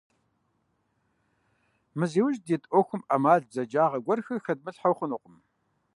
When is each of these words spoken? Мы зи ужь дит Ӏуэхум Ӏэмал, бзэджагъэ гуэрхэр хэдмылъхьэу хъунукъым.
Мы 1.97 2.05
зи 2.11 2.21
ужь 2.25 2.39
дит 2.47 2.63
Ӏуэхум 2.69 3.01
Ӏэмал, 3.07 3.41
бзэджагъэ 3.47 3.99
гуэрхэр 4.05 4.39
хэдмылъхьэу 4.45 4.95
хъунукъым. 4.97 5.35